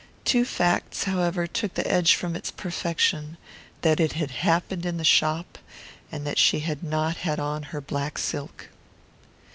Two 0.25 0.45
facts, 0.45 1.03
however, 1.03 1.45
took 1.45 1.75
the 1.75 1.85
edge 1.85 2.15
from 2.15 2.35
its 2.35 2.49
perfection: 2.49 3.37
that 3.81 3.99
it 3.99 4.13
had 4.13 4.31
happened 4.31 4.83
in 4.83 4.97
the 4.97 5.03
shop, 5.03 5.59
and 6.11 6.25
that 6.25 6.39
she 6.39 6.61
had 6.61 6.81
not 6.83 7.17
had 7.17 7.39
on 7.39 7.61
her 7.69 7.81
black 7.81 8.17
silk. 8.17 8.69